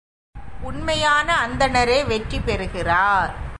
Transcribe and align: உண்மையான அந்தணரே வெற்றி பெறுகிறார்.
உண்மையான 0.61 1.47
அந்தணரே 1.47 2.07
வெற்றி 2.07 2.39
பெறுகிறார். 2.39 3.31